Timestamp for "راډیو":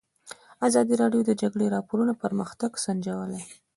1.01-1.21